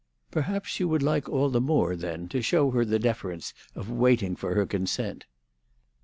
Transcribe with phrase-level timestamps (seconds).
[0.31, 4.35] "Perhaps you would like all the more, then, to show her the deference of waiting
[4.35, 5.27] for her consent."